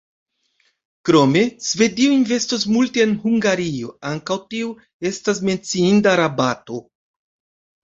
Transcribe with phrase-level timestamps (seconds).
[1.09, 4.73] Krome Svedio investos multe en Hungario– ankaŭ tio
[5.13, 6.83] estas menciinda rabato.